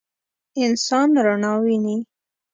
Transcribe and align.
انسان 0.63 1.09
رڼا 1.25 1.53
ویني. 1.63 1.97